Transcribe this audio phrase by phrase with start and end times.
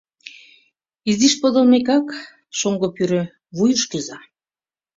[1.09, 2.07] Изиш подылмекак,
[2.57, 3.23] шоҥго пӱрӧ
[3.55, 4.19] вуйыш кӱза.